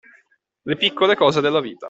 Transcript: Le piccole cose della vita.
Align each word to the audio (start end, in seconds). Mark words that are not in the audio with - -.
Le 0.63 0.77
piccole 0.77 1.13
cose 1.15 1.41
della 1.41 1.59
vita. 1.59 1.79